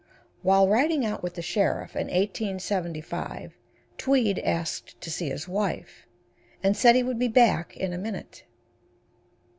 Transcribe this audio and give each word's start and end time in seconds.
While 0.41 0.67
riding 0.67 1.05
out 1.05 1.21
with 1.21 1.35
the 1.35 1.43
sheriff, 1.43 1.95
in 1.95 2.07
1875, 2.07 3.55
Tweed 3.99 4.39
asked 4.39 4.99
to 4.99 5.11
see 5.11 5.29
his 5.29 5.47
wife, 5.47 6.07
and 6.63 6.75
said 6.75 6.95
he 6.95 7.03
would 7.03 7.19
be 7.19 7.27
back 7.27 7.77
in 7.77 7.93
a 7.93 7.99
minute. 7.99 8.45